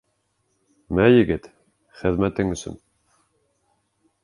—Мә, 0.99 1.05
егет, 1.15 1.51
хеҙмәтең 2.01 2.51
өсөн!.. 2.57 2.83